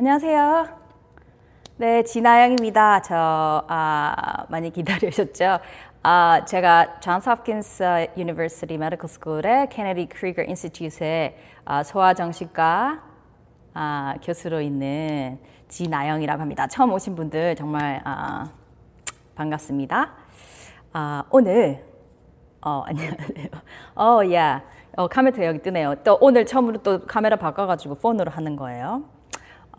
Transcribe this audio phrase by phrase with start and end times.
[0.00, 0.68] 안녕하세요.
[1.78, 3.02] 네, 진아영입니다.
[3.02, 5.58] 저 아, 많이 기다리셨죠?
[6.04, 13.02] 아, 제가 Johns Hopkins University Medical School의 Kennedy Krieger Institute의 아, 소아정신과
[13.74, 16.68] 아, 교수로 있는 진아영이라고 합니다.
[16.68, 18.52] 처음 오신 분들 정말 아,
[19.34, 20.14] 반갑습니다.
[20.92, 21.84] 아, 오늘
[22.62, 23.48] 어, 안녕하세요.
[23.96, 24.62] 어, 야.
[24.96, 25.96] 어, 카메라 여기 뜨네요.
[26.04, 29.17] 또 오늘 처음으로 또 카메라 바꿔가지고 폰으로 하는 거예요.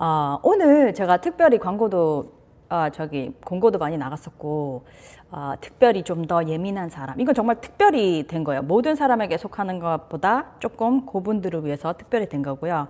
[0.02, 2.32] 어, 오늘 제가 특별히 광고도
[2.70, 4.86] 어, 저기 공고도 많이 나갔었고
[5.32, 8.62] 어, 특별히 좀 더 예민한 사람 이건 정말 특별히 된 거예요.
[8.62, 12.88] 모든 사람에게 속하는 것보다 조금 그분들을 위해서 특별히 된 거고요.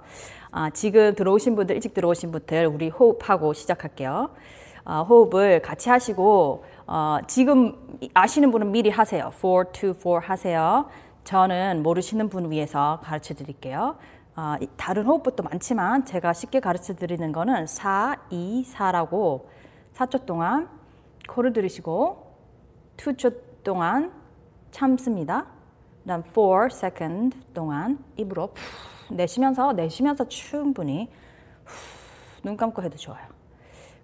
[0.51, 4.29] 아, 지금 들어오신 분들 일찍 들어오신 분들 우리 호흡하고 시작할게요.
[4.85, 7.73] 어, 호흡을 같이 하시고 어, 지금
[8.13, 9.31] 아시는 분은 미리 하세요.
[9.33, 10.85] 4, 2, 4 하세요.
[11.23, 13.95] 저는 모르시는 분 위해서 가르쳐 드릴게요.
[14.39, 19.47] 어, 다른 호흡법도 많지만 제가 쉽게 가르쳐 드리는 거는 4, 2, 4라고
[19.93, 20.69] 4초 동안
[21.27, 22.37] 코를 들이시고
[22.95, 24.13] 2초 동안
[24.71, 25.45] 참습니다.
[26.03, 28.53] 그다음 4 second 동안 입으로
[29.11, 31.11] 내쉬면서 내쉬면서 충분히
[32.41, 33.27] 눈 감고 해도 좋아요.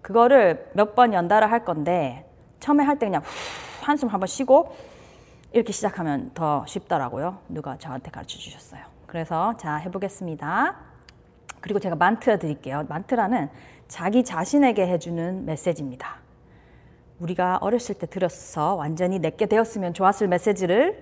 [0.02, 3.22] 그거를 몇 번 연달아 할 건데 처음에 할 때 그냥
[3.83, 4.75] 한숨 한번 쉬고
[5.53, 7.38] 이렇게 시작하면 더 쉽더라고요.
[7.47, 8.94] 누가 저한테 가르쳐 주셨어요.
[9.16, 10.75] 그래서 자 해보겠습니다.
[11.61, 12.85] 그리고 제가 만트라 드릴게요.
[12.89, 13.49] 만트라는
[13.88, 16.17] 자기 자신에게 해주는 메시지입니다.
[17.19, 21.02] 우리가 어렸을 때 들어서 완전히 내게 되었으면 좋았을 메시지를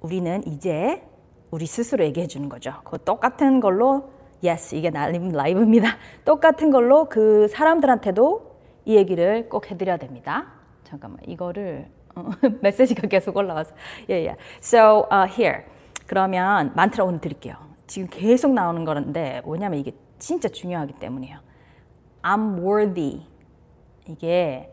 [0.00, 1.04] 우리는 이제
[1.50, 2.74] 우리 스스로 얘기해 주는 거죠.
[2.84, 4.10] 그 똑같은 걸로
[4.44, 5.96] yes 이게 라이브입니다.
[6.26, 10.48] 똑같은 걸로 그 사람들한테도 이 얘기를 꼭 해드려야 됩니다.
[10.84, 12.28] 잠깐만 이거를 어,
[12.60, 13.74] 메시지가 계속 올라와서.
[14.06, 14.36] Yeah, yeah.
[14.60, 15.64] So uh, here
[16.06, 17.56] 그러면 만트라 오늘 드릴게요.
[17.86, 21.38] 지금 계속 나오는 거는데 뭐냐면 이게 진짜 중요하기 때문이에요.
[22.22, 23.22] I'm worthy.
[24.08, 24.72] 이게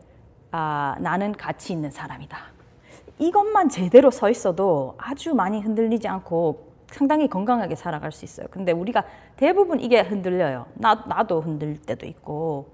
[0.50, 2.38] 아, 나는 가치 있는 사람이다.
[3.18, 8.46] 이것만 제대로 서 있어도 아주 많이 흔들리지 않고 상당히 건강하게 살아갈 수 있어요.
[8.50, 9.04] 근데 우리가
[9.36, 10.66] 대부분 이게 흔들려요.
[10.74, 12.72] 나, 나도 흔들 때도 있고,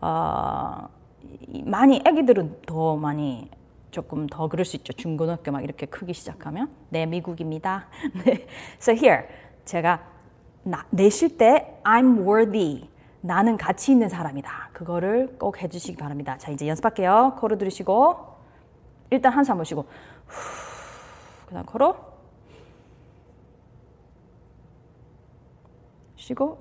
[0.00, 0.88] 어,
[1.64, 3.48] 많이, 애기들은 더 많이
[3.92, 4.92] 조금 더 그럴 수 있죠.
[4.94, 6.70] 중고등학교 막 이렇게 크기 시작하면.
[6.88, 7.86] 네, 미국입니다.
[8.24, 8.46] 네.
[8.80, 9.28] So here,
[9.64, 10.02] 제가
[10.64, 12.88] 나, 내쉴 때 I'm worthy.
[13.20, 14.70] 나는 가치 있는 사람이다.
[14.72, 16.38] 그거를 꼭 해주시기 바랍니다.
[16.38, 17.36] 자, 이제 연습할게요.
[17.38, 18.34] 코로 들이쉬고,
[19.10, 19.84] 일단 한숨 한번 쉬고,
[21.46, 21.94] 그 다음 코로,
[26.16, 26.58] 쉬고,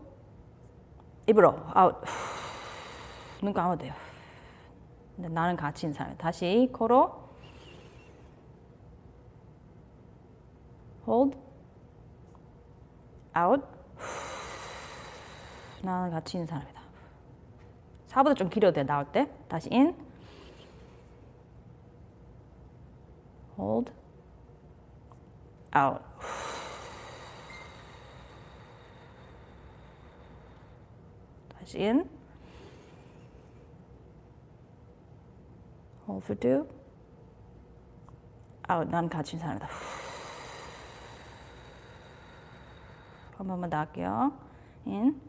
[1.28, 1.96] 입으로, 아웃.
[3.42, 3.94] 눈 감아도 돼요.
[5.16, 6.16] 나는 가치 있는 사람.
[6.18, 7.21] 다시 코로,
[11.08, 11.38] hold,
[13.38, 13.64] out.
[15.84, 16.82] 나는 가치 있는 사람이다.
[18.08, 19.32] 4보다 좀 길어도 돼, 나올 때.
[19.48, 19.96] 다시 in.
[23.58, 23.92] hold.
[25.76, 26.04] out.
[31.58, 32.10] 다시 in.
[36.08, 36.68] hold for two.
[38.70, 38.90] out.
[38.92, 40.01] 난 있는 사람이다.
[43.42, 44.32] 한 번만 더 할게요.
[44.86, 45.20] in.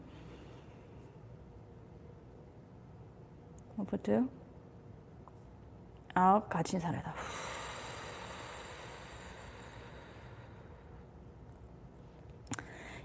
[6.15, 6.47] out.
[6.47, 7.11] 가치 있는 사람이다.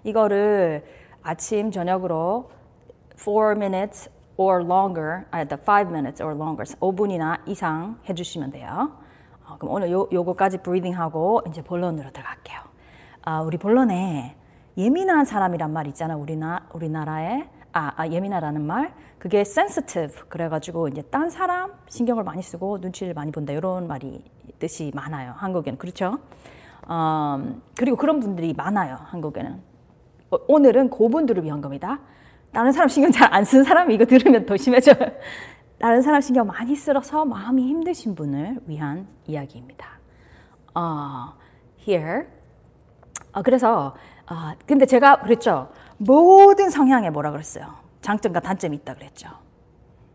[0.04, 0.84] 이거를
[1.22, 2.50] 아침 저녁으로
[3.16, 8.92] 4 minutes or longer, 아니, 5 minutes or longer, 5분이나 이상 해주시면 돼요.
[9.46, 12.60] 어, 그럼 오늘 요, 요거까지 브리딩하고 이제 본론으로 들어갈게요.
[13.22, 14.37] 아, 우리 본론에
[14.78, 17.48] 예민한 사람이란 말 있잖아, 우리나, 우리나라에.
[17.72, 18.94] 아, 아, 예민하다는 말.
[19.18, 20.22] 그게 sensitive.
[20.28, 23.52] 그래가지고 이제 딴 사람 신경을 많이 쓰고 눈치를 많이 본다.
[23.52, 24.24] 이런 말이
[24.60, 25.32] 뜻이 많아요.
[25.36, 25.78] 한국에는.
[25.78, 26.18] 그렇죠?
[26.88, 28.98] 음, 그리고 그런 분들이 많아요.
[29.06, 29.60] 한국에는.
[30.46, 31.98] 오늘은 고분들을 위한 겁니다.
[32.52, 34.94] 다른 사람 신경 잘 안 쓰는 사람이 이거 들으면 더 심해져요.
[35.80, 39.86] 다른 사람 신경 많이 쓸어서 마음이 힘드신 분을 위한 이야기입니다.
[40.74, 41.34] 어,
[41.80, 42.26] here.
[43.32, 43.94] 어, 그래서,
[44.30, 45.68] 어, 근데 제가 그랬죠.
[45.96, 47.66] 모든 성향에 뭐라 그랬어요.
[48.02, 49.28] 장점과 단점이 있다 그랬죠.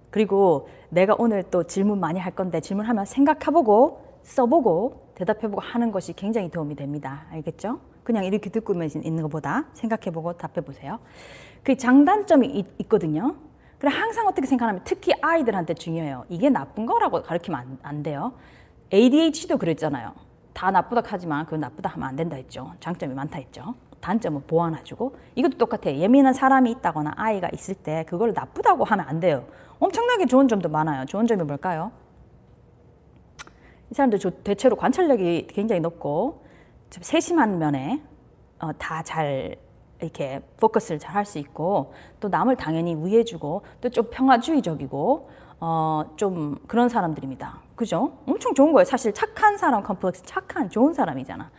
[0.09, 6.49] 그리고 내가 오늘 또 질문 많이 할 건데 질문하면 생각해보고 써보고 대답해보고 하는 것이 굉장히
[6.49, 7.25] 도움이 됩니다.
[7.31, 7.79] 알겠죠?
[8.03, 10.99] 그냥 이렇게 듣고 있는 것보다 생각해보고 답해보세요.
[11.63, 13.35] 그 장단점이 있, 있거든요.
[13.79, 16.25] 그래 항상 어떻게 생각하면 특히 아이들한테 중요해요.
[16.29, 18.33] 이게 나쁜 거라고 가르치면 안, 안 돼요.
[18.93, 20.13] ADHD도 그랬잖아요.
[20.53, 22.73] 다 나쁘다 하지만 그건 나쁘다 하면 안 된다 했죠.
[22.79, 23.73] 장점이 많다 했죠.
[24.03, 25.97] 단점을 보완해주고 이것도 똑같아요.
[25.97, 29.45] 예민한 사람이 있다거나 아이가 있을 때 그걸 나쁘다고 하면 안 돼요.
[29.79, 31.05] 엄청나게 좋은 점도 많아요.
[31.05, 31.91] 좋은 점이 뭘까요?
[33.89, 36.43] 이 사람들 대체로 관찰력이 굉장히 높고
[36.89, 38.01] 세심한 면에
[38.59, 39.55] 어, 다잘
[40.01, 45.29] 이렇게 포커스를 잘 할 수 있고 또 남을 당연히 위해주고 또 좀 평화주의적이고
[45.61, 47.61] 어, 좀 그런 사람들입니다.
[47.75, 48.17] 그죠?
[48.27, 48.83] 엄청 좋은 거예요.
[48.85, 51.49] 사실 착한 사람 컴플렉스 착한 좋은 사람이잖아.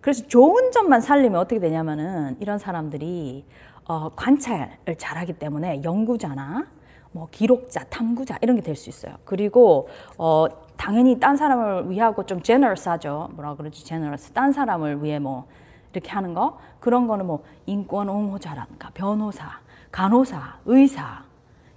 [0.00, 3.44] 그래서 좋은 점만 살리면 어떻게 되냐면은 이런 사람들이
[3.86, 6.66] 어, 관찰을 잘하기 때문에 연구자나
[7.12, 9.14] 뭐 기록자, 탐구자 이런 게 될 수 있어요.
[9.24, 13.30] 그리고 어, 당연히 딴 사람을 위하고 좀 제너럴스하죠.
[13.34, 13.84] 뭐라 그러지?
[13.84, 14.32] 제너럴스.
[14.32, 15.46] 딴 사람을 위해 뭐
[15.92, 19.58] 이렇게 하는 거 그런 거는 뭐 인권 옹호자라든가 변호사,
[19.90, 21.24] 간호사, 의사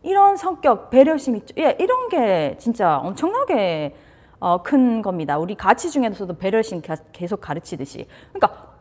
[0.03, 1.55] 이런 성격 배려심 있죠.
[1.57, 3.95] 예, 이런 게 진짜 엄청나게
[4.43, 5.37] 어, 큰 겁니다.
[5.37, 6.81] 우리 가치 중에서도 배려심
[7.13, 8.73] 계속 가르치듯이 그러니까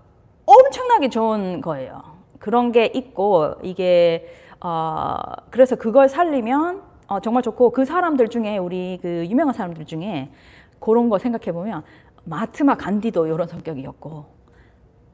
[0.44, 2.02] 엄청나게 좋은 거예요.
[2.40, 4.28] 그런 게 있고 이게
[4.60, 5.18] 어,
[5.50, 10.32] 그래서 그걸 살리면 어, 정말 좋고 그 사람들 중에 우리 그 유명한 사람들 중에
[10.80, 11.84] 그런 거 생각해 보면
[12.24, 14.24] 마트마 간디도 이런 성격이었고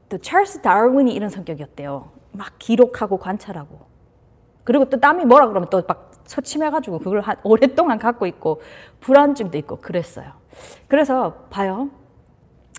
[0.09, 2.09] 또 찰스 다윈이 이런 성격이었대요.
[2.31, 3.81] 막 기록하고 관찰하고.
[4.63, 8.61] 그리고 또 땀이 뭐라 그러면 또 막 소침해가지고 그걸 한, 오랫동안 갖고 있고
[8.99, 10.38] 불안증도 있고 그랬어요.
[10.87, 11.89] 그래서 봐요.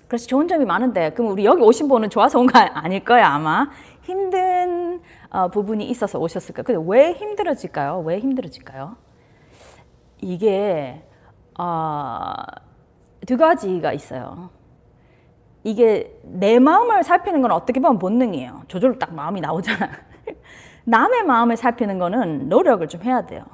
[0.07, 3.69] 그래서 좋은 점이 많은데 그럼 우리 여기 오신 분은 좋아서 온 거 아닐 거야 아마
[4.03, 6.63] 힘든 어, 부분이 있어서 오셨을 거예요.
[6.83, 8.01] 근데 왜 힘들어질까요?
[8.01, 8.97] 왜 힘들어질까요?
[10.21, 11.01] 이게
[11.59, 12.33] 어,
[13.25, 14.49] 두 가지가 있어요.
[15.63, 18.63] 이게 내 마음을 살피는 건 어떻게 보면 본능이에요.
[18.67, 19.89] 저절로 딱 마음이 나오잖아.
[20.85, 23.45] 남의 마음을 살피는 거는 노력을 좀 해야 돼요.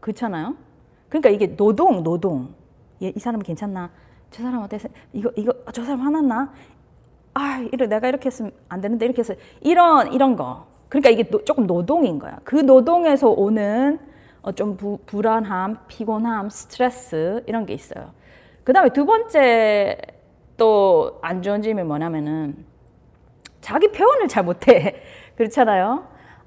[0.00, 0.54] 그렇잖아요?
[1.08, 2.54] 그러니까 이게 노동, 노동.
[3.02, 3.90] 얘, 이 사람 괜찮나?
[4.30, 4.88] 저 사람 어땠어?
[5.12, 6.52] 이거, 이거, 저 사람 화났나?
[7.34, 9.34] 아, 이래, 내가 이렇게 했으면 안 되는데, 이렇게 해서.
[9.60, 10.66] 이런, 이런 거.
[10.88, 12.38] 그러니까 이게 노, 조금 노동인 거야.
[12.44, 13.98] 그 노동에서 오는
[14.42, 18.12] 어, 좀 부, 불안함, 피곤함, 스트레스, 이런 게 있어요.
[18.64, 19.98] 그 다음에 두 번째
[20.56, 22.64] 또 안 좋은 점이 뭐냐면은
[23.60, 25.02] 자기 표현을 잘 못해.
[25.36, 26.06] 그렇잖아요.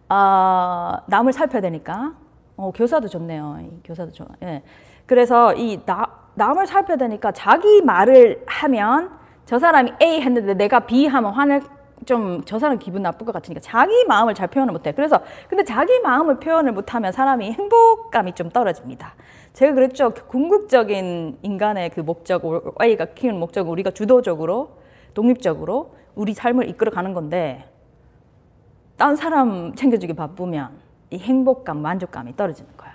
[0.09, 2.15] 아, 남을 살펴야 되니까.
[2.59, 3.57] 어, 교사도 좋네요.
[3.85, 4.27] 교사도 좋아.
[4.43, 4.61] 예.
[5.05, 9.11] 그래서 이 나, 남을 살펴야 되니까 자기 말을 하면
[9.45, 11.61] 저 사람이 A 했는데 내가 B 하면 화낼
[12.05, 14.91] 좀 저 사람 기분 나쁠 것 같으니까 자기 마음을 잘 표현을 못해.
[14.91, 19.15] 그래서 근데 자기 마음을 표현을 못하면 사람이 행복감이 좀 떨어집니다.
[19.53, 20.11] 제가 그랬죠.
[20.11, 22.43] 궁극적인 인간의 그 목적,
[22.77, 24.77] 아이가 키우는 목적은 우리가 주도적으로,
[25.13, 27.65] 독립적으로 우리 삶을 이끌어가는 건데,
[28.97, 32.93] 딴 사람 챙겨주기 바쁘면 이 행복감, 만족감이 떨어지는 거예요.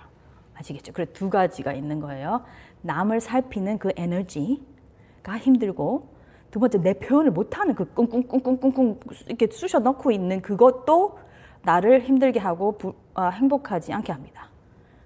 [0.54, 0.92] 아시겠죠?
[0.92, 2.42] 그래 두 가지가 있는 거예요.
[2.82, 6.08] 남을 살피는 그 에너지가 힘들고,
[6.50, 11.18] 두 번째 내 표현을 못하는 그 꿍꿍꿍꿍꿍 이렇게 쑤셔 넣고 있는 그것도
[11.62, 14.48] 나를 힘들게 하고 부, 아, 행복하지 않게 합니다.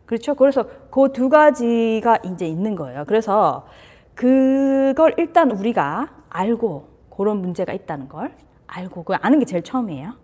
[0.05, 0.35] 그렇죠?
[0.35, 3.05] 그래서 그 두 가지가 이제 있는 거예요.
[3.07, 3.67] 그래서
[4.15, 8.35] 그걸 일단 우리가 알고 그런 문제가 있다는 걸
[8.67, 10.15] 알고 그 아는 게 제일 처음이에요.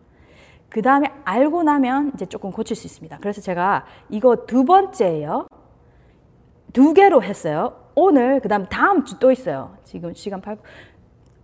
[0.74, 3.18] 그 다음에 알고 나면 이제 조금 고칠 수 있습니다.
[3.20, 5.46] 그래서 제가 이거 두 번째예요.
[6.72, 7.76] 두 개로 했어요.
[7.94, 9.76] 오늘 그 다음 다음 주 또 있어요.
[9.84, 10.58] 지금 시간 8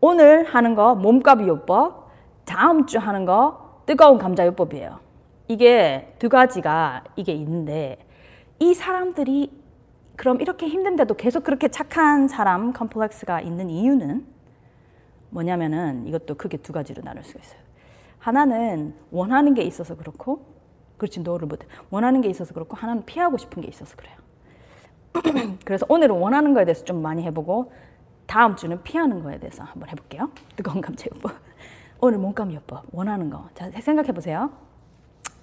[0.00, 2.11] 오늘 하는 거 몸값 요법,
[2.44, 4.99] 다음 주 하는 거 뜨거운 감자 요법이에요.
[5.47, 8.04] 이게 두 가지가 이게 있는데
[8.59, 9.52] 이 사람들이
[10.16, 14.26] 그럼 이렇게 힘든데도 계속 그렇게 착한 사람 컴플렉스가 있는 이유는
[15.28, 17.70] 뭐냐면은 이것도 크게 두 가지로 나눌 수가 있어요.
[18.21, 20.47] 하나는 원하는 게 있어서 그렇고,
[20.99, 21.67] 그렇지, 너를 못해.
[21.91, 24.17] 원하는 게 있어서 그렇고, 하나는 피하고 싶은 게 있어서 그래요.
[25.65, 27.73] 그래서 오늘은 원하는 거에 대해서 좀 많이 해보고,
[28.27, 30.31] 다음 주는 피하는 거에 대해서 한번 해볼게요.
[30.55, 31.33] 뜨거운 감체요법.
[32.00, 32.85] 오늘 몸감요법.
[32.93, 33.49] 원하는 거.
[33.55, 34.50] 자, 생각해 보세요.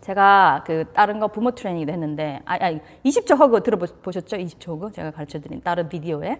[0.02, 4.38] 제가 그 다른 거 부모 트레이닝도 했는데 아, 아 20초 허그 들어보셨죠?
[4.38, 6.40] 20초 허그 제가 가르쳐드린 다른 비디오에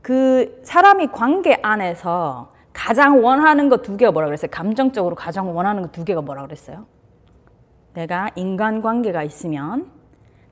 [0.00, 4.50] 그 사람이 관계 안에서 가장 원하는 거 두 개가 뭐라 그랬어요?
[4.50, 6.86] 감정적으로 가장 원하는 거 두 개가 뭐라 그랬어요?
[7.94, 9.90] 내가 인간 관계가 있으면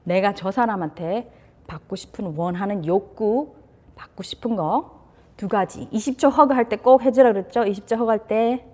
[0.04, 1.32] 내가 저 사람한테
[1.66, 3.54] 받고 싶은 원하는 욕구
[3.96, 5.00] 받고 싶은 거
[5.36, 7.60] 두 가지 20초 허그 할 때 꼭 해주라 그랬죠?
[7.62, 8.66] 20초 허그 할 때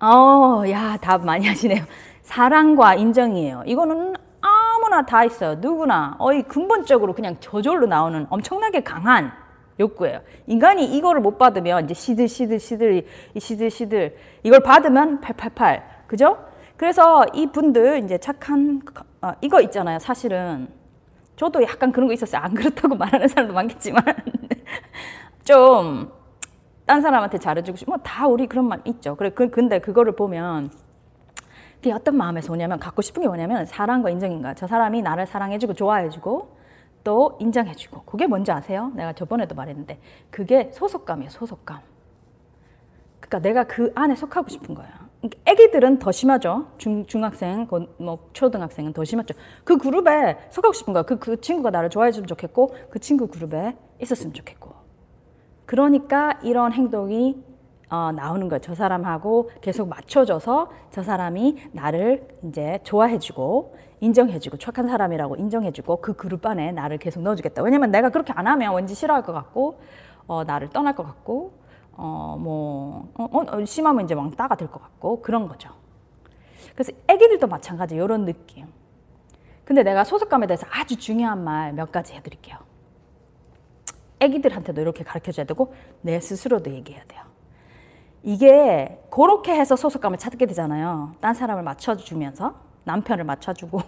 [0.00, 1.84] 어, 야, 답 많이 하시네요.
[2.22, 3.64] 사랑과 인정이에요.
[3.66, 5.56] 이거는 아무나 다 있어요.
[5.56, 6.14] 누구나.
[6.20, 9.32] 어이 근본적으로 그냥 저절로 나오는 엄청나게 강한
[9.78, 10.20] 욕구예요.
[10.46, 13.06] 인간이 이거를 못 받으면 이제 시들 시들 시들
[13.38, 16.38] 시들 시들 이걸 받으면 888 그죠?
[16.76, 18.80] 그래서 이 분들 이제 착한
[19.22, 19.98] 어, 이거 있잖아요.
[19.98, 20.68] 사실은
[21.36, 22.42] 저도 약간 그런 거 있었어요.
[22.42, 24.02] 안 그렇다고 말하는 사람도 많겠지만
[25.44, 26.18] 좀
[26.88, 29.14] 딴 사람한테 잘해주고 싶고 뭐다 우리 그런 말 있죠.
[29.14, 30.70] 그래 그, 근데 그거를 보면
[31.76, 34.54] 그게 어떤 마음에서 오냐면 갖고 싶은 게 뭐냐면 사랑과 인정인가.
[34.54, 36.56] 저 사람이 나를 사랑해주고 좋아해주고
[37.04, 38.92] 또 인정해주고 그게 뭔지 아세요?
[38.94, 40.00] 내가 저번에도 말했는데
[40.30, 41.30] 그게 소속감이에요.
[41.30, 41.80] 소속감.
[43.20, 45.08] 그러니까 내가 그 안에 속하고 싶은 거야.
[45.44, 46.68] 애기들은 더 심하죠.
[46.78, 47.66] 중, 중학생,
[47.98, 49.34] 뭐 초등학생은 더 심하죠.
[49.64, 51.02] 그 그룹에 속하고 싶은 거야.
[51.02, 54.72] 그, 그 친구가 나를 좋아해주면 좋겠고 그 친구 그룹에 있었으면 좋겠고.
[55.66, 57.42] 그러니까 이런 행동이
[57.90, 58.60] 어, 나오는 거예요.
[58.60, 66.44] 저 사람하고 계속 맞춰줘서 저 사람이 나를 이제 좋아해주고 인정해주고 착한 사람이라고 인정해주고 그 그룹
[66.46, 67.62] 안에 나를 계속 넣어주겠다.
[67.62, 69.80] 왜냐면 내가 그렇게 안 하면 왠지 싫어할 것 같고
[70.26, 71.52] 어, 나를 떠날 것 같고
[71.92, 75.70] 어, 뭐, 어, 어, 심하면 이제 왕따가 될 것 같고 그런 거죠.
[76.74, 78.66] 그래서 애기들도 마찬가지 이런 느낌.
[79.64, 82.56] 근데 내가 소속감에 대해서 아주 중요한 말 몇 가지 해드릴게요.
[84.20, 87.22] 애기들한테도 이렇게 가르쳐 줘야 되고 내 스스로도 얘기해야 돼요.
[88.22, 91.14] 이게 그렇게 해서 소속감을 찾게 되잖아요.
[91.20, 93.80] 딴 사람을 맞춰주면서 남편을 맞춰주고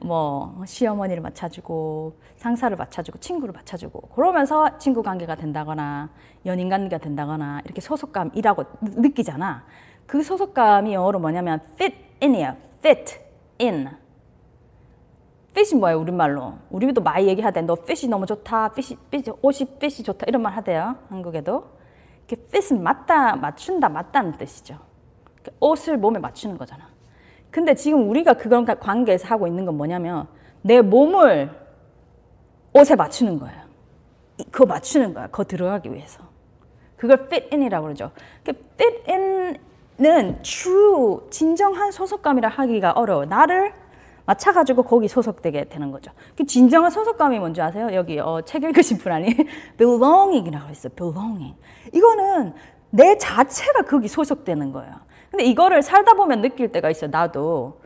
[0.02, 6.10] 뭐 시어머니를 맞춰주고 상사를 맞춰주고 친구를 맞춰주고 그러면서 친구 관계가 된다거나
[6.46, 9.64] 연인 관계가 된다거나 이렇게 소속감이라고 느끼잖아.
[10.06, 12.56] 그 소속감이 영어로 뭐냐면 fit in이야.
[12.78, 13.18] fit
[13.60, 13.90] in.
[15.50, 16.54] fit이 뭐예요 우리말로?
[16.70, 17.62] 우리도 많이 얘기하대.
[17.62, 18.66] 너 fit이 너무 좋다.
[18.66, 20.96] fit이, 옷이 fit이 좋다 이런 말 하대요.
[21.08, 21.75] 한국에도.
[22.28, 24.78] Fit은 맞다, 맞춘다, 맞다는 뜻이죠.
[25.60, 26.88] 옷을 몸에 맞추는 거잖아.
[27.50, 30.26] 근데 지금 우리가 그런 관계에서 하고 있는 건 뭐냐면
[30.62, 31.50] 내 몸을
[32.72, 33.62] 옷에 맞추는 거예요.
[34.50, 35.28] 그거 맞추는 거야.
[35.28, 36.22] 그거 들어가기 위해서.
[36.96, 38.10] 그걸 fit in이라고 그러죠.
[38.46, 43.24] fit in은 true, 진정한 소속감이라 하기가 어려워.
[43.24, 43.72] 나를
[44.26, 46.12] 맞춰가지고 거기 소속되게 되는 거죠.
[46.36, 47.88] 그 진정한 소속감이 뭔지 아세요?
[47.94, 49.34] 여기 어, 책 읽으신 분 아니?
[49.78, 50.92] belonging이라고 했어요.
[50.96, 51.56] belonging.
[51.92, 52.54] 이거는
[52.90, 54.92] 내 자체가 거기 소속되는 거예요.
[55.30, 57.10] 근데 이거를 살다 보면 느낄 때가 있어요.
[57.10, 57.80] 나도.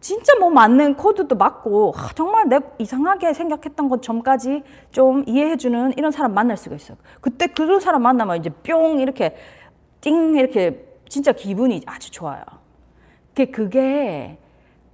[0.00, 6.10] 진짜 뭐 맞는 코드도 맞고 아, 정말 내 이상하게 생각했던 것 전까지 좀 이해해주는 이런
[6.10, 6.98] 사람 만날 수가 있어요.
[7.22, 9.34] 그때 그런 사람 만나면 이제 뿅 이렇게
[10.02, 12.42] 띵 이렇게 진짜 기분이 아주 좋아요.
[13.34, 14.38] 그게 그게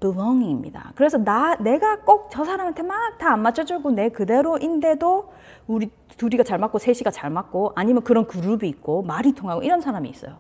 [0.00, 0.92] belonging입니다.
[0.97, 5.33] 그래서 나 내가 꼭 저 사람한테 막 다 안 맞춰주고 내 그대로인데도
[5.66, 10.09] 우리 둘이가 잘 맞고 셋이가 잘 맞고 아니면 그런 그룹이 있고 말이 통하고 이런 사람이
[10.09, 10.38] 있어요.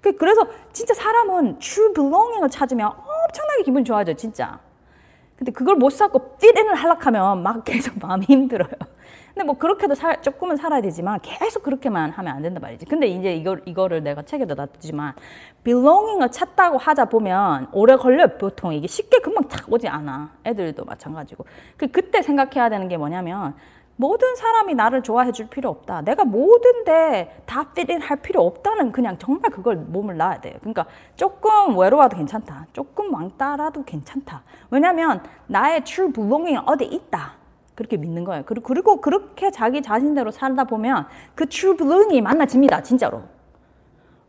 [0.00, 4.58] 그, 그래서 진짜 사람은 true belonging을 찾으면 엄청나게 기분 좋아져, 진짜.
[5.36, 8.72] 근데 그걸 못 찾고 in을 하락하면 막 계속 마음이 힘들어요.
[9.34, 12.86] 근데 뭐 그렇게도 살, 조금은 살아야 되지만 계속 그렇게만 하면 안 된단 말이지.
[12.86, 15.14] 근데 이제 이걸, 이거를 내가 책에도 놨지만
[15.64, 18.72] belonging을 찾다고 하자 보면 오래 걸려요, 보통.
[18.72, 20.32] 이게 쉽게 금방 탁 오지 않아.
[20.44, 21.44] 애들도 마찬가지고.
[21.76, 23.54] 그, 그때 생각해야 되는 게 뭐냐면
[23.96, 26.02] 모든 사람이 나를 좋아해 줄 필요 없다.
[26.02, 30.54] 내가 모든데 다 in 할 필요 없다는 그냥 정말 그걸 몸을 놔야 돼요.
[30.60, 32.66] 그러니까 조금 외로워도 괜찮다.
[32.72, 34.42] 조금 왕따라도 괜찮다.
[34.70, 37.41] 왜냐면 나의 true belonging 어디 있다.
[37.74, 38.44] 그렇게 믿는 거예요.
[38.44, 42.82] 그리고 그렇게 자기 자신대로 살다 보면 그 belonging이 만나집니다.
[42.82, 43.22] 진짜로.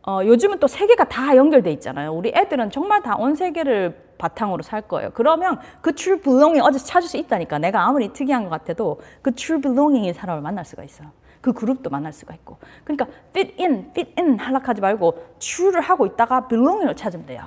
[0.06, 2.12] 어, 요즘은 또 세계가 다 연결돼 있잖아요.
[2.12, 5.10] 우리 애들은 정말 다 온 세계를 바탕으로 살 거예요.
[5.14, 7.58] 그러면 그 belonging 어디서 찾을 수 있다니까.
[7.58, 11.04] 내가 아무리 특이한 것 같아도 그 belonging인 사람을 만날 수가 있어.
[11.40, 12.56] 그 그룹도 만날 수가 있고.
[12.84, 17.42] 그러니까 fit in, fit in 하락하지 말고 true를 하고 있다가 belonging을 찾으면 돼요.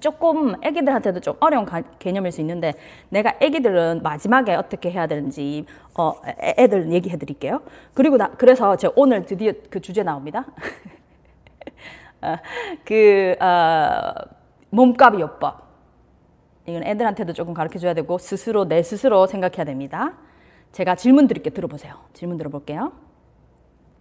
[0.00, 2.74] 조금 애기들한테도 좀 어려운 가, 개념일 수 있는데
[3.10, 6.14] 내가 애기들은 마지막에 어떻게 해야 되는지 어,
[6.58, 7.62] 애들 얘기해 드릴게요.
[7.94, 10.46] 그리고 나, 그래서 제가 오늘 드디어 그 주제 나옵니다.
[12.22, 12.36] 어,
[12.84, 14.12] 그 어,
[14.70, 15.62] 몸값 요법.
[16.66, 20.12] 이건 애들한테도 조금 가르쳐 줘야 되고 스스로 내 스스로 생각해야 됩니다.
[20.70, 21.96] 제가 질문 드릴게 들어보세요.
[22.14, 22.92] 질문 들어볼게요.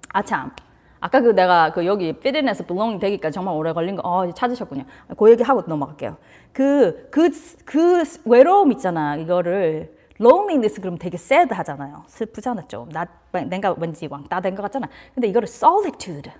[0.10, 0.52] 아참.
[1.01, 4.84] 아까 그 내가 그 여기 피드넷에서 belong 되기까지 정말 오래 걸린 거, 어, 찾으셨군요.
[5.17, 6.15] 그 얘기 하고 넘어갈게요.
[6.53, 7.31] 그, 그,
[7.65, 9.15] 그 외로움 있잖아.
[9.15, 12.03] 이거를 loneliness 그럼 되게 sad 하잖아요.
[12.05, 12.88] 슬프잖아, 좀.
[12.89, 13.08] 나,
[13.50, 14.88] 내가 왠지 왕따 된 것 같잖아.
[15.15, 16.31] 근데 이거를 solitude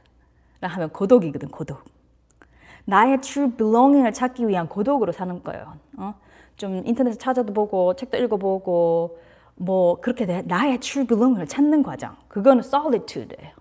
[0.62, 1.84] 하면 고독이거든, 고독.
[2.86, 5.74] 나의 true belonging을 찾기 위한 고독으로 사는 거예요.
[5.98, 6.14] 어?
[6.56, 9.18] 좀 인터넷에 찾아도 보고, 책도 읽어보고,
[9.56, 10.44] 뭐, 그렇게 돼.
[10.44, 12.16] 나의 true belonging을 찾는 과정.
[12.28, 13.61] 그거는 solitude예요.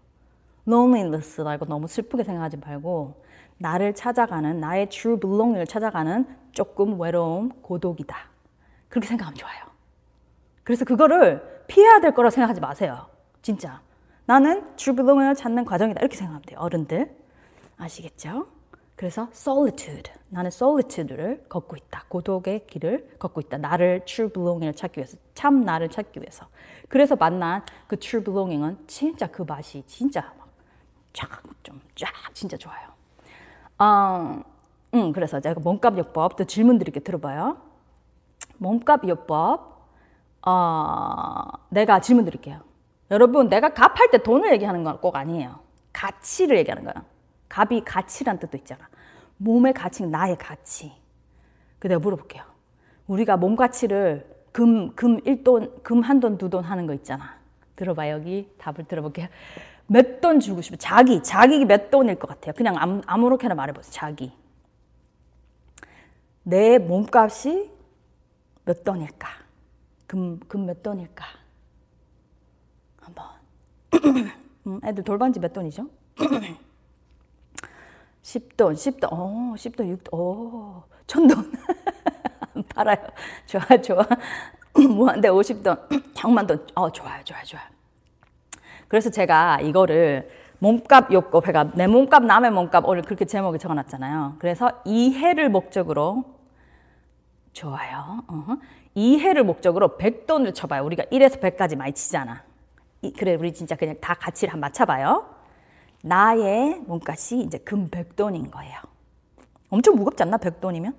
[0.72, 3.22] Loneliness라고 너무 슬프게 생각하지 말고,
[3.58, 8.16] 나를 찾아가는, 나의 true belonging을 찾아가는 조금 외로움, 고독이다.
[8.88, 9.70] 그렇게 생각하면 좋아요.
[10.64, 13.06] 그래서 그거를 피해야 될 거라고 생각하지 마세요.
[13.42, 13.80] 진짜.
[14.26, 16.00] 나는 주블롱을 찾는 과정이다.
[16.00, 16.58] 이렇게 생각하면 돼요.
[16.60, 17.16] 어른들.
[17.76, 18.46] 아시겠죠?
[18.94, 20.12] 그래서 solitude.
[20.28, 22.04] 나는 solitude를 걷고 있다.
[22.08, 23.58] 고독의 길을 걷고 있다.
[23.58, 25.16] 나를 true belonging을 찾기 위해서.
[25.34, 26.46] 참 나를 찾기 위해서.
[26.88, 30.32] 그래서 만난 그 true belonging은 진짜 그 맛이 진짜
[31.12, 31.28] 쫙
[31.62, 32.88] 좀 쫙 진짜 좋아요.
[33.78, 34.42] 어,
[34.94, 37.56] 음, 그래서 제가 몸값 요법 또 질문 드릴게 들어봐요.
[38.58, 39.86] 몸값 요법
[40.46, 42.60] 어, 내가 질문 드릴게요.
[43.10, 45.60] 여러분 내가 값할 때 돈을 얘기하는 건 꼭 아니에요.
[45.92, 47.04] 가치를 얘기하는 거야.
[47.48, 48.88] 값이 가치란 뜻도 있잖아.
[49.38, 50.92] 몸의 가치는 나의 가치.
[51.78, 52.44] 그 내가 물어볼게요.
[53.08, 57.36] 우리가 몸 가치를 금, 금 1돈, 금 한 돈, 두 돈 하는 거 있잖아.
[57.76, 59.26] 들어봐, 여기 답을 들어볼게요.
[59.92, 60.76] 몇 돈 주고 싶어?
[60.76, 62.52] 자기, 자기 몇 돈일 것 같아요.
[62.56, 63.92] 그냥 아무, 아무렇게나 말해보세요.
[63.92, 64.32] 자기.
[66.44, 67.70] 내 몸값이
[68.64, 69.28] 몇 돈일까?
[70.06, 71.24] 금, 금 몇 돈일까?
[73.00, 73.26] 한번.
[74.66, 75.88] 음, 애들 돌반지 몇 돈이죠?
[78.22, 81.52] 10돈, 10돈, 어, 10돈, 6돈, 어, 천돈.
[82.74, 82.96] 팔아요.
[83.46, 84.06] 좋아, 좋아.
[84.88, 86.64] 무한대 50돈, 100만 돈.
[86.76, 87.79] 어, 좋아요, 좋아요, 좋아요.
[88.90, 90.28] 그래서 제가 이거를
[90.58, 94.34] 몸값 욕구, 배가 내 몸값, 남의 몸값 오늘 그렇게 제목을 적어놨잖아요.
[94.40, 96.24] 그래서 이해를 목적으로
[97.52, 98.24] 좋아요.
[98.26, 98.56] 어
[98.96, 100.84] 이해를 목적으로 100돈을 쳐봐요.
[100.84, 102.42] 우리가 1에서 100까지 많이 치잖아.
[103.02, 105.24] 이, 그래, 우리 진짜 그냥 다 가치를 한번 맞춰봐요.
[106.02, 108.76] 나의 몸값이 이제 금 100돈인 거예요.
[109.68, 110.36] 엄청 무겁지 않나?
[110.38, 110.94] 100돈이면?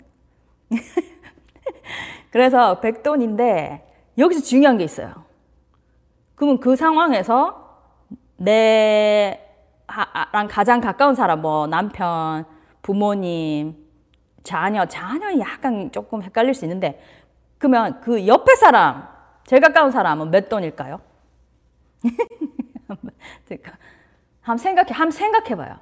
[2.32, 3.82] 그래서 100돈인데
[4.18, 5.26] 여기서 중요한 게 있어요.
[6.36, 7.61] 그러면 그 상황에서
[8.42, 9.38] 내랑
[10.50, 12.46] 가장 가까운 사람, 뭐 남편,
[12.82, 13.76] 부모님,
[14.44, 17.02] 자녀, 자녀는 약간 조금 헷갈릴 수 있는데
[17.60, 19.08] 그러면 그 옆에 사람,
[19.46, 21.00] 제일 가까운 사람은 몇 돈일까요?
[24.42, 25.78] 한번 생각해, 한번 생각해봐요.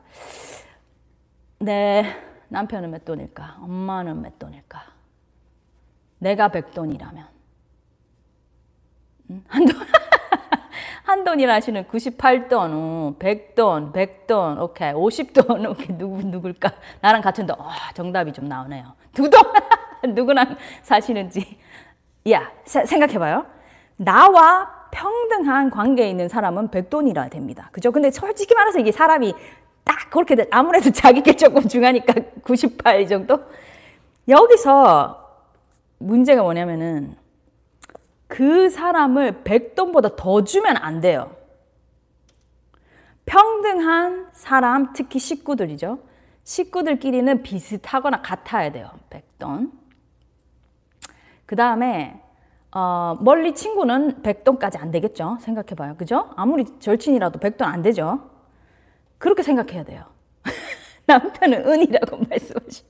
[1.60, 2.04] 내
[2.50, 3.60] 남편은 몇 돈일까?
[3.62, 4.84] 엄마는 몇 돈일까?
[6.20, 7.28] 내가 백 돈이라면.
[9.30, 9.46] 음?
[9.48, 9.75] 한돈,
[11.10, 16.72] 한 돈이라 하시는 98돈, 100돈, 100돈, 오케이, 50돈, 오케이, 누구, 누굴까?
[17.01, 18.94] 나랑 같은 돈, 와, 정답이 좀 나오네요.
[19.16, 19.42] 두 돈!
[20.13, 21.58] 누구랑 사시는지.
[22.30, 23.44] 야, 생각해봐요.
[23.96, 27.69] 나와 평등한 관계에 있는 사람은 백돈이라 됩니다.
[27.72, 27.91] 그죠?
[27.91, 29.34] 근데 솔직히 말해서 이게 사람이
[29.84, 33.39] 딱 그렇게 아무래도 자기께 조금 중하니까 98 정도?
[34.28, 35.28] 여기서
[35.98, 37.15] 문제가 뭐냐면은
[38.30, 41.36] 그 사람을 백돈보다 더 주면 안 돼요.
[43.26, 46.00] 평등한 사람, 특히 식구들이죠.
[46.44, 48.92] 식구들끼리는 비슷하거나 같아야 돼요.
[49.10, 49.72] 백돈.
[51.48, 52.22] 그 다음에
[52.72, 55.39] 어, 멀리 친구는 백돈까지 안 되겠죠.
[55.42, 55.96] 생각해 봐요.
[55.98, 56.32] 그죠?
[56.36, 58.30] 아무리 절친이라도 백돈 안 되죠.
[59.18, 60.06] 그렇게 생각해야 돼요.
[61.08, 62.89] 남편은 은이라고 말씀하시네.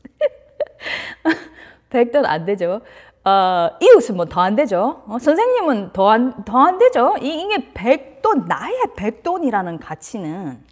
[1.89, 2.81] 백돈 안 되죠.
[3.29, 5.03] 어, 이웃은 뭐 더 안 되죠.
[5.07, 7.15] 어, 선생님은 더 안, 더 안 되죠.
[7.21, 10.63] 이, 이게 백돈, 나의 백돈이라는 가치는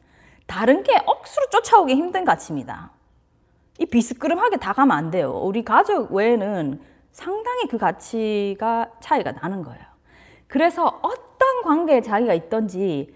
[0.47, 2.91] 다른 게 억수로 쫓아오기 힘든 가치입니다.
[3.79, 5.39] 이 비스끄름하게 다 가면 안 돼요.
[5.43, 6.79] 우리 가족 외에는
[7.11, 9.81] 상당히 그 가치가 차이가 나는 거예요.
[10.47, 13.13] 그래서 어떤 관계에 자기가 있던지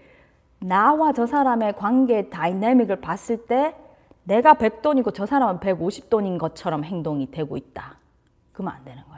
[0.60, 3.74] 나와 저 사람의 관계 다이내믹을 봤을 때
[4.24, 7.96] 내가 100돈이고 저 사람은 150돈인 것처럼 행동이 되고 있다.
[8.52, 9.11] 그러면 안 되는 거예요.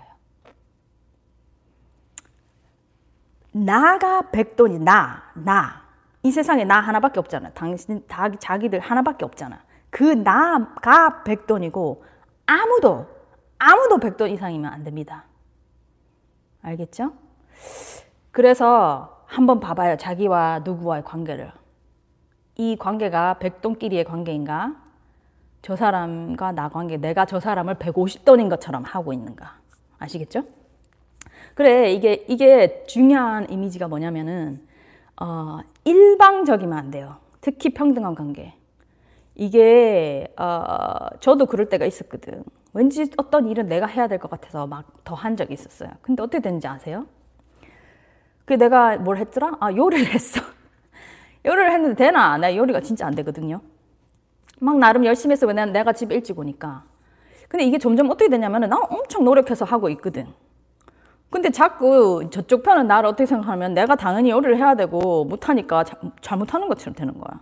[3.54, 5.84] 나가 100돈이 나, 나.
[6.24, 7.50] 이 세상에 나 하나밖에 없잖아.
[7.50, 9.62] 당신, 다, 자기들 하나밖에 없잖아.
[9.90, 12.00] 그 나가 100돈이고
[12.46, 13.06] 아무도
[13.58, 15.24] 아무도 100돈 이상이면 안 됩니다.
[16.62, 17.12] 알겠죠?
[18.32, 19.98] 그래서 한번 봐봐요.
[19.98, 21.52] 자기와 누구와의 관계를.
[22.56, 24.74] 이 관계가 100돈끼리의 관계인가?
[25.62, 29.58] 저 사람과 나 관계, 내가 저 사람을 150돈인 것처럼 하고 있는가?
[30.00, 30.42] 아시겠죠?
[31.54, 34.60] 그래, 이게, 이게 중요한 이미지가 뭐냐면은,
[35.20, 37.16] 어, 일방적이면 안 돼요.
[37.40, 38.54] 특히 평등한 관계.
[39.36, 42.44] 이게 어, 저도 그럴 때가 있었거든.
[42.74, 45.90] 왠지 어떤 일은 내가 해야 될 것 같아서 막 더 한 적이 있었어요.
[46.02, 47.06] 근데 어떻게 됐는지 아세요?
[48.44, 49.52] 그 내가 뭘 했더라?
[49.60, 50.40] 아 요리를 했어.
[51.46, 52.36] 요리를 했는데 되나?
[52.38, 53.60] 나 요리가 진짜 안 되거든요.
[54.60, 56.84] 막 나름 열심히 해서 왜냐면 내가 집 일찍 오니까.
[57.48, 60.26] 근데 이게 점점 어떻게 되냐면은 나 엄청 노력해서 하고 있거든.
[61.34, 66.68] 근데 자꾸 저쪽 편은 나를 어떻게 생각하면 내가 당연히 요리를 해야 되고 못하니까 자, 잘못하는
[66.68, 67.40] 것처럼 되는 거야.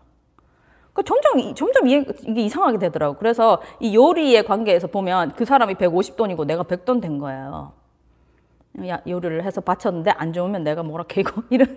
[0.95, 3.19] 그 점점 점점 이게 이상하게 되더라고.
[3.19, 7.73] 그래서 이 요리의 관계에서 보면 그 사람이 150돈이고 내가 100돈 된 거예요.
[8.87, 11.77] 야, 요리를 해서 바쳤는데 안 좋으면 내가 뭐라 캐고 이런.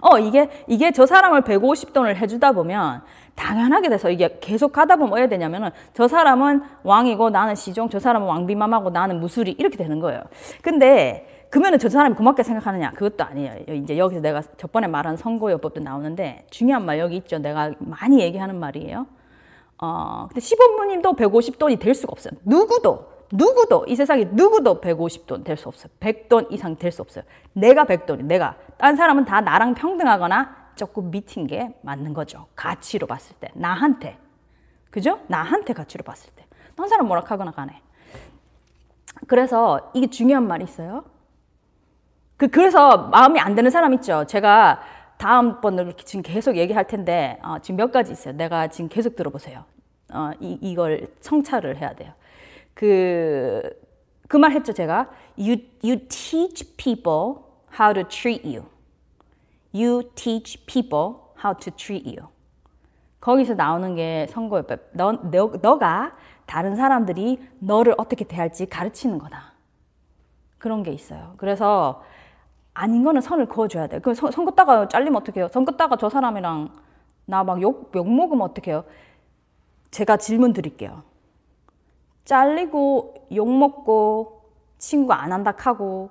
[0.00, 3.02] 어 이게 이게 저 사람을 150돈을 해주다 보면
[3.34, 7.98] 당연하게 돼서 이게 계속 가다 보면 뭐 해야 되냐면은 저 사람은 왕이고 나는 시종, 저
[7.98, 10.22] 사람은 왕비맘하고 나는 무술이 이렇게 되는 거예요.
[10.60, 12.90] 근데 그러면은 저 사람이 고맙게 생각하느냐?
[12.90, 13.54] 그것도 아니에요.
[13.74, 17.38] 이제 여기서 내가 저번에 말한 선거요법도 나오는데 중요한 말 여기 있죠.
[17.38, 19.06] 내가 많이 얘기하는 말이에요.
[19.80, 22.32] 어, 근데 시부모님도 150돈이 될 수가 없어요.
[22.44, 25.92] 누구도 누구도 이 세상에 누구도 150돈 될 수 없어요.
[26.00, 27.24] 100돈 이상 될 수 없어요.
[27.52, 32.46] 내가 100돈이 내가 딴 사람은 다 나랑 평등하거나 조금 밑인 게 맞는 거죠.
[32.54, 34.18] 가치로 봤을 때 나한테
[34.90, 35.20] 그죠?
[35.26, 36.46] 나한테 가치로 봤을 때.
[36.76, 37.82] 딴 사람 뭐라 하거나 간에.
[39.26, 41.04] 그래서 이게 중요한 말이 있어요.
[42.36, 44.24] 그, 그래서 마음이 안 드는 사람 있죠.
[44.26, 44.80] 제가
[45.18, 48.34] 다음번으로 지금 계속 얘기할 텐데, 어, 지금 몇 가지 있어요.
[48.34, 49.64] 내가 지금 계속 들어보세요.
[50.12, 52.12] 어, 이, 이걸 성찰을 해야 돼요.
[52.78, 53.60] 그,
[54.28, 55.10] 그 말 했죠, 제가.
[55.36, 57.42] You, you teach people
[57.76, 58.66] how to treat you.
[59.74, 62.28] You teach people how to treat you.
[63.20, 64.76] 거기서 나오는 게 선거협회.
[64.92, 66.12] 너, 너, 너가
[66.46, 69.54] 다른 사람들이 너를 어떻게 대할지 가르치는 거다.
[70.58, 71.34] 그런 게 있어요.
[71.36, 72.04] 그래서
[72.74, 73.98] 아닌 거는 선을 그어줘야 돼.
[73.98, 75.48] 그 선, 긋다가 잘리면 어떡해요?
[75.48, 76.72] 선 긋다가 저 사람이랑
[77.26, 78.84] 나 막 욕, 욕 먹으면 어떡해요?
[79.90, 81.02] 제가 질문 드릴게요.
[82.28, 84.42] 잘리고 욕 먹고
[84.76, 86.10] 친구 안 한다 하고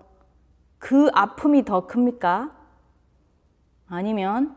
[0.79, 2.55] 그 아픔이 더 큽니까?
[3.87, 4.55] 아니면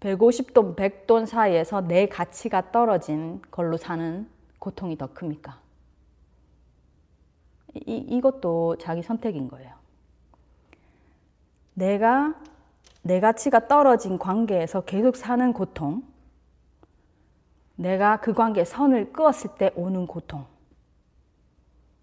[0.00, 5.60] 150돈, 100돈 사이에서 내 가치가 떨어진 걸로 사는 고통이 더 큽니까?
[7.74, 9.72] 이, 이것도 자기 선택인 거예요.
[11.74, 12.34] 내가
[13.02, 16.02] 내 가치가 떨어진 관계에서 계속 사는 고통,
[17.80, 20.44] 내가 그 관계에 선을 끄었을 때 오는 고통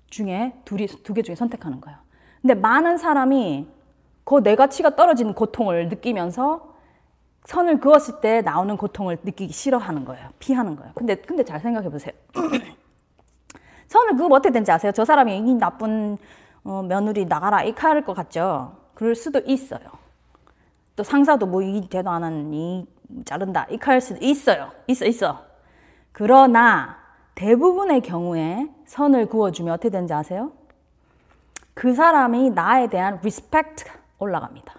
[0.10, 2.00] 중에 둘이 두 개 중에 선택하는 거예요.
[2.42, 3.68] 근데 많은 사람이
[4.24, 6.76] 그 내 가치가 떨어지는 고통을 느끼면서
[7.46, 10.30] 선을 그었을 때 나오는 고통을 느끼기 싫어하는 거예요.
[10.40, 10.92] 피하는 거예요.
[10.96, 12.14] 근데 근데 잘 생각해 보세요.
[13.88, 14.92] 선을 그으면 어떻게 되는지 아세요?
[14.92, 16.18] 저 사람이 이 나쁜
[16.64, 18.76] 어, 며느리 나가라 이렇게 할것 같죠.
[18.96, 19.80] 그럴 수도 있어요.
[20.96, 22.88] 또 상사도 뭐이 대도 안 하니
[23.26, 24.72] 자른다 이렇게 할 수도 있어요.
[24.88, 25.47] 있어 있어.
[26.18, 26.98] 그러나
[27.36, 30.52] 대부분의 경우에 선을 그어주면 어떻게 되는지 아세요?
[31.76, 33.86] 그 사람이 나에 대한 respect
[34.18, 34.74] 올라갑니다.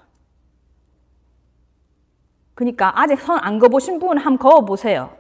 [2.57, 5.11] 그러니까 아직 선 안 그어보신 분은 한번 그어보세요.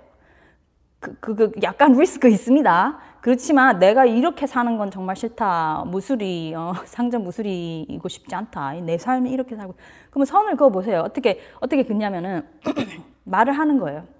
[0.98, 2.98] 그, 그, 그 약간 리스크 있습니다.
[3.20, 5.84] 그렇지만 내가 이렇게 사는 건 정말 싫다.
[5.86, 8.72] 무수리, 어, 상점 무수리고 싶지 않다.
[8.72, 9.76] 내 삶이 이렇게 살고.
[10.10, 10.98] 그러면 선을 그어보세요.
[11.02, 12.44] 어떻게, 어떻게 긋냐면은
[13.22, 14.18] 말을 하는 거예요.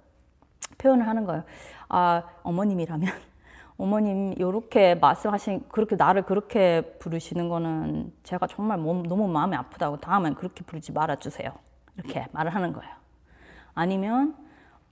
[0.77, 1.43] 표현을 하는 거예요.
[1.89, 3.09] 아, 어머님이라면.
[3.77, 10.35] 어머님, 이렇게 말씀하신, 그렇게 나를 그렇게 부르시는 거는 제가 정말 몸, 너무 마음이 아프다고 다음엔
[10.35, 11.51] 그렇게 부르지 말아주세요.
[11.97, 12.91] 이렇게 말을 하는 거예요.
[13.73, 14.35] 아니면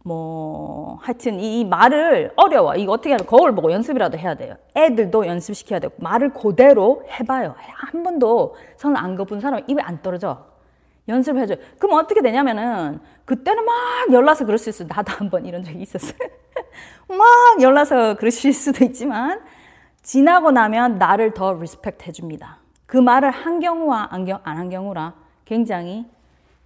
[0.05, 2.75] 뭐 하여튼 이, 말을 어려워.
[2.75, 4.55] 이거 어떻게 하면 거울 보고 연습이라도 해야 돼요.
[4.75, 7.55] 애들도 연습시켜야 되고 말을 그대로 해봐요.
[7.57, 10.45] 한 번도 선을 안 그어본 사람 입에 안 떨어져.
[11.09, 11.57] 연습을 해줘요.
[11.79, 13.73] 그럼 어떻게 되냐면은 그때는 막
[14.13, 14.87] 열나서 그럴 수 있어요.
[14.89, 16.17] 나도 한 번 이런 적이 있었어요.
[17.07, 19.41] 막 열나서 그러실 수도 있지만
[20.03, 22.57] 지나고 나면 나를 더 respect 해줍니다.
[22.85, 25.13] 그 말을 한 경우와 안 한 경우라
[25.45, 26.05] 굉장히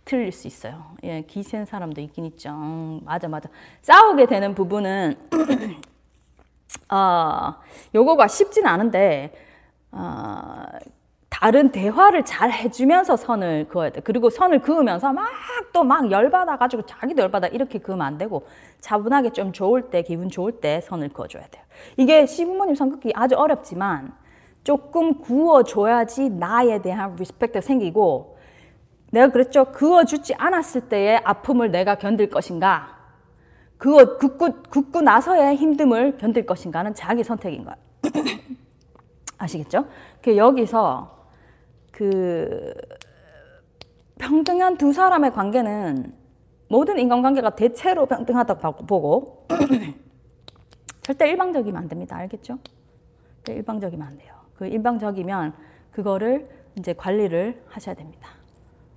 [0.05, 0.95] 틀릴 수 있어요.
[1.03, 2.49] 예, 기센 사람도 있긴 있죠.
[2.49, 3.49] 음, 맞아, 맞아.
[3.81, 5.15] 싸우게 되는 부분은,
[6.89, 7.55] 어,
[7.95, 9.33] 요거가 쉽진 않은데,
[9.91, 10.63] 어,
[11.41, 13.99] 다른 대화를 잘 해주면서 선을 그어야 돼.
[14.01, 15.25] 그리고 선을 그으면서 막
[15.73, 18.45] 또 막 열받아가지고 자기도 열받아 이렇게 그으면 안 되고
[18.81, 21.63] 차분하게 좀 좋을 때, 기분 좋을 때 선을 그어줘야 돼요.
[21.97, 24.13] 이게 시부모님 성격이 아주 어렵지만
[24.63, 28.37] 조금 그어줘야지 나에 대한 respect가 생기고
[29.11, 29.65] 내가 그랬죠.
[29.71, 32.97] 그어주지 않았을 때의 아픔을 내가 견딜 것인가?
[33.77, 37.75] 그어 긋고, 긋고 나서의 힘듦을 견딜 것인가는 자기 선택인 거야.
[39.39, 39.85] 아시겠죠?
[40.21, 41.20] 그 여기서
[41.91, 42.73] 그
[44.17, 46.13] 평등한 두 사람의 관계는
[46.67, 49.47] 모든 인간관계가 대체로 평등하다고 보고
[51.01, 52.15] 절대 일방적이면 안 됩니다.
[52.15, 52.59] 알겠죠?
[53.47, 54.33] 일방적이면 안 돼요.
[54.55, 55.53] 그 일방적이면
[55.91, 58.29] 그거를 이제 관리를 하셔야 됩니다.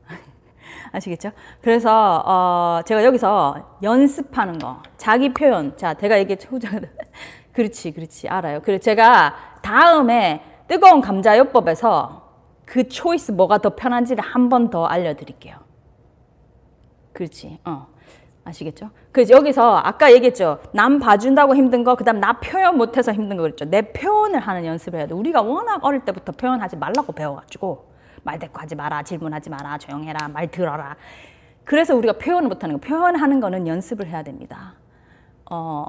[0.93, 1.33] 아시겠죠?
[1.63, 5.77] 그래서 어, 제가 여기서 연습하는 거, 자기 표현.
[5.77, 6.69] 자, 제가 이게 후자
[7.53, 8.61] 그렇지, 그렇지, 알아요.
[8.63, 12.24] 그리고 제가 다음에 뜨거운 감자요법에서
[12.65, 15.57] 그 초이스 뭐가 더 편한지를 한 번 더 알려드릴게요.
[17.13, 17.87] 그렇지, 어.
[18.47, 18.91] 아시겠죠?
[19.11, 20.59] 그래서 여기서 아까 얘기했죠.
[20.73, 23.65] 남 봐준다고 힘든 거, 그 다음 나 표현 못해서 힘든 거 그랬죠.
[23.65, 25.15] 내 표현을 하는 연습을 해야 돼.
[25.15, 27.95] 우리가 워낙 어릴 때부터 표현하지 말라고 배워가지고.
[28.23, 30.97] 말 대꾸하지 마라, 질문하지 마라, 조용해라, 말 들어라.
[31.65, 34.75] 그래서 우리가 표현을 못하는 거, 표현하는 거는 연습을 해야 됩니다.
[35.51, 35.85] 어,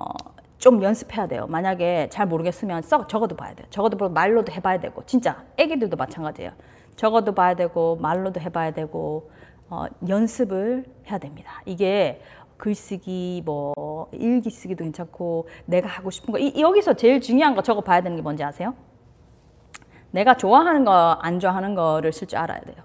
[0.66, 1.46] 좀 연습해야 돼요.
[1.48, 3.68] 만약에 잘 모르겠으면 썩 적어도 봐야 돼요.
[3.70, 6.54] 적어도 보고 말로도 해봐야 되고 진짜 애기들도 마찬가지예요.
[6.96, 9.30] 적어도 봐야 되고 말로도 해봐야 되고
[9.70, 11.62] 어, 연습을 해야 됩니다.
[11.68, 12.20] 이게
[12.58, 17.82] 글쓰기 뭐 일기 쓰기도 괜찮고 내가 하고 싶은 거 이, 여기서 제일 중요한 거 적어
[17.82, 18.74] 봐야 되는 게 뭔지 아세요?
[20.10, 22.78] 내가 좋아하는 거 안 좋아하는 거를 쓸 줄 알아야 돼요.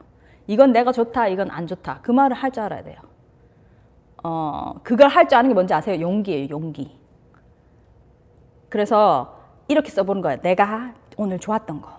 [0.48, 2.96] 이건 내가 좋다 이건 안 좋다 그 말을 할 줄 알아야 돼요.
[4.22, 5.98] 어 그걸 할 줄 아는 게 뭔지 아세요?
[5.98, 6.99] 용기예요 용기.
[8.70, 9.36] 그래서
[9.68, 10.40] 이렇게 써보는 거예요.
[10.40, 11.90] 내가 오늘 좋았던 거,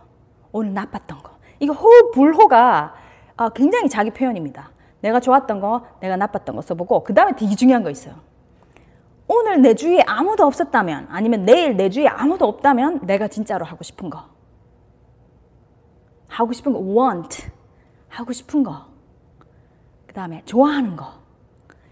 [0.52, 1.34] 오늘 나빴던 거.
[1.60, 2.96] 이거 호, 불호가
[3.38, 4.72] 아, 굉장히 자기 표현입니다.
[5.02, 8.16] 내가 좋았던 거, 내가 나빴던 거 써보고 그 다음에 되게 중요한 거 있어요.
[9.28, 14.10] 오늘 내 주위에 아무도 없었다면 아니면 내일 내 주위에 아무도 없다면 내가 진짜로 하고 싶은
[14.10, 14.26] 거.
[16.28, 17.48] 하고 싶은 거, want.
[18.10, 18.86] 하고 싶은 거.
[20.08, 21.14] 그 다음에 좋아하는 거.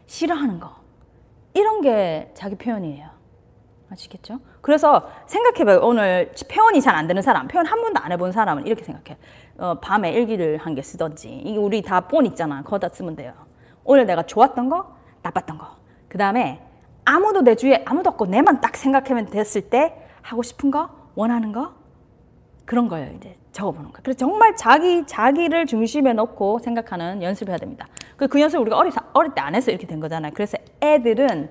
[0.06, 0.76] 싫어하는 거.
[1.54, 3.19] 이런 게 자기 표현이에요.
[3.92, 4.40] 아시겠죠?
[4.62, 5.80] 그래서 생각해봐요.
[5.84, 9.18] 오늘 표현이 잘 안 되는 사람, 표현 한 번도 안 해본 사람은 이렇게 생각해.
[9.58, 11.30] 어, 밤에 일기를 한 개 쓰던지.
[11.30, 12.62] 이게 우리 다 본 있잖아.
[12.64, 13.34] 거기다 쓰면 돼요.
[13.84, 15.68] 오늘 내가 좋았던 거, 나빴던 거.
[16.08, 16.62] 그 다음에
[17.06, 21.74] 아무도 내 주위에 아무도 없고 내만 딱 생각하면 됐을 때 하고 싶은 거, 원하는 거,
[22.66, 23.12] 그런 거예요.
[23.16, 24.00] 이제 적어보는 거.
[24.04, 27.88] 그래서 정말 자기, 자기를 중심에 놓고 생각하는 연습을 해야 됩니다.
[28.16, 30.32] 그, 그 연습을 우리가 어리, 어릴 때 안 해서 이렇게 된 거잖아요.
[30.36, 31.50] 그래서 애들은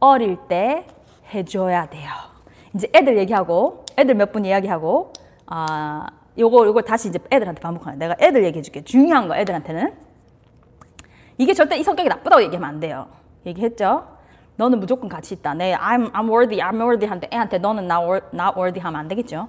[0.00, 0.86] 어릴 때
[1.32, 2.10] 해줘야 돼요.
[2.74, 5.12] 이제 애들 얘기하고 애들 몇 분 이야기하고
[5.46, 6.06] 아
[6.38, 8.82] 요거 요거 다시 이제 애들한테 반복하는 내가 애들 얘기해 줄게.
[8.84, 9.94] 중요한 거 애들한테는
[11.38, 13.08] 이게 절대 이 성격이 나쁘다고 얘기하면 안 돼요.
[13.46, 14.06] 얘기했죠?
[14.56, 15.54] 너는 무조건 가치 있다.
[15.54, 19.48] 내 I'm I'm worthy, I'm worthy 한테 애한테 너는 not, not worthy 하면 안 되겠죠?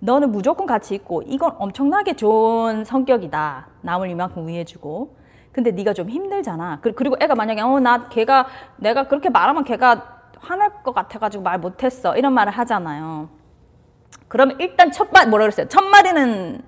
[0.00, 3.66] 너는 무조건 가치 있고 이건 엄청나게 좋은 성격이다.
[3.82, 5.16] 남을 이만큼 위해주고.
[5.52, 6.80] 근데 네가 좀 힘들잖아.
[6.82, 12.16] 그리고 애가 만약에 어 나 걔가 내가 그렇게 말하면 걔가 화날 것 같아가지고 말 못했어
[12.16, 13.28] 이런 말을 하잖아요.
[14.28, 15.68] 그러면 일단 첫 마, 뭐라 그랬어요?
[15.68, 16.62] 첫 마디는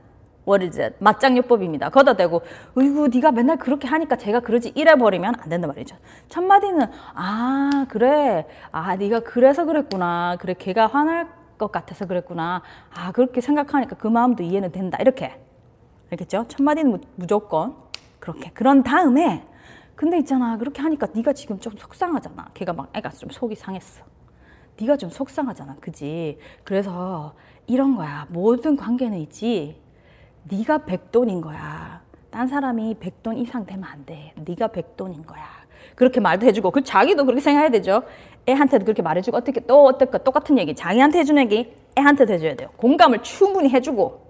[0.48, 0.94] it?
[0.98, 1.90] 맞장요법입니다.
[1.90, 2.42] 거다 대고
[2.76, 5.96] 으이구 네가 맨날 그렇게 하니까 제가 그러지 이래 버리면 안 된단 말이죠.
[6.28, 11.28] 첫 마디는 아 그래 아 네가 그래서 그랬구나 그래 걔가 화날
[11.59, 12.62] 것 같아서 그랬구나
[12.94, 15.38] 아 그렇게 생각하니까 그 마음도 이해는 된다 이렇게
[16.11, 16.46] 알겠죠?
[16.48, 17.76] 첫 마디는 무조건
[18.18, 19.44] 그렇게 그런 다음에
[20.01, 22.53] 근데 있잖아 그렇게 하니까 네가 지금 좀 속상하잖아.
[22.55, 24.03] 걔가 막 애가 좀 속이 상했어.
[24.81, 26.39] 네가 좀 속상하잖아 그지?
[26.65, 27.35] 그래서
[27.67, 28.27] 이런 거야.
[28.31, 29.79] 모든 관계는 있지.
[30.45, 32.01] 네가 백돈인 거야.
[32.31, 34.33] 딴 사람이 백돈 이상 되면 안 돼.
[34.37, 35.45] 네가 백돈인 거야.
[35.97, 38.03] 그렇게 말도 해주고 그 자기도 그렇게 생각해야 되죠.
[38.49, 40.75] 애한테도 그렇게 말해주고 어떻게 또 어떨까 똑같은 얘기.
[40.75, 41.75] 자기한테 해주는 얘기.
[41.99, 42.71] 애한테도 해줘야 돼요.
[42.79, 44.30] 공감을 충분히 해주고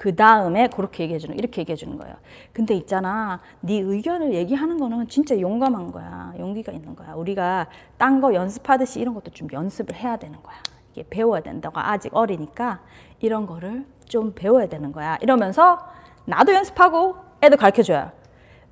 [0.00, 2.16] 그 다음에 그렇게 얘기해 주는 이렇게 얘기해 주는 거예요.
[2.54, 6.32] 근데 있잖아, 네 의견을 얘기하는 거는 진짜 용감한 거야.
[6.38, 7.12] 용기가 있는 거야.
[7.12, 7.66] 우리가
[7.98, 10.56] 딴 거 연습하듯이 이런 것도 좀 연습을 해야 되는 거야.
[10.92, 12.80] 이게 배워야 된다고 아직 어리니까
[13.18, 15.18] 이런 거를 좀 배워야 되는 거야.
[15.20, 15.78] 이러면서
[16.24, 18.10] 나도 연습하고 애도 가르쳐 줘요.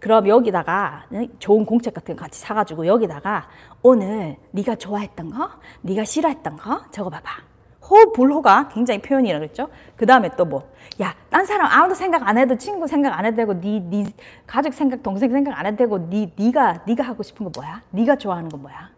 [0.01, 1.05] 그럼 여기다가
[1.41, 3.49] 좋은 공책 같은 거 같이 사가지고 여기다가
[3.83, 5.51] 오늘 네가 좋아했던 거,
[5.83, 7.48] 네가 싫어했던 거 적어봐봐.
[7.91, 9.69] 호, 불호가 굉장히 표현이라 그랬죠.
[9.97, 10.71] 그 다음에 또 뭐,
[11.01, 14.07] 야, 딴 사람 아무도 생각 안 해도 친구 생각 안 해도 되고, 네, 네
[14.47, 17.83] 가족 생각, 동생 생각 안 해도 되고, 네, 네가, 네가 하고 싶은 거 뭐야?
[17.91, 18.91] 네가 좋아하는 거 뭐야?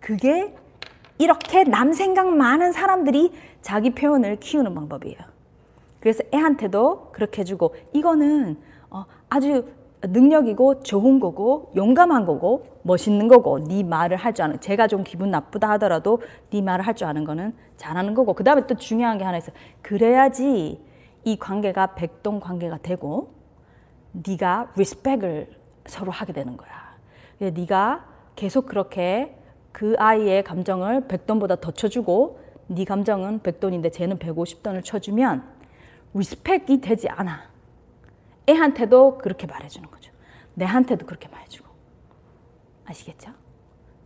[0.00, 0.54] 그게
[1.18, 5.18] 이렇게 남 생각 많은 사람들이 자기 표현을 키우는 방법이에요.
[6.00, 8.56] 그래서 애한테도 그렇게 해주고, 이거는
[8.90, 9.66] 어, 아주
[10.02, 15.30] 능력이고 좋은 거고 용감한 거고 멋있는 거고 네 말을 할 줄 아는 제가 좀 기분
[15.30, 18.34] 나쁘다 하더라도 네 말을 할 줄 아는 거는 잘하는 거고.
[18.34, 20.80] 그 다음에 또 중요한 게 하나 있어 그래야지
[21.24, 23.34] 이 관계가 백돈 관계가 되고
[24.12, 25.50] 네가 respect을
[25.86, 26.70] 서로 하게 되는 거야.
[27.38, 29.36] 네가 계속 그렇게
[29.72, 35.42] 그 아이의 감정을 백돈보다 더 쳐주고 네 감정은 백돈인데 쟤는 150돈을 쳐주면
[36.14, 37.49] respect이 되지 않아
[38.50, 40.12] 애한테도 그렇게 말해주는 거죠.
[40.54, 41.68] 내한테도 그렇게 말해주고.
[42.86, 43.30] 아시겠죠?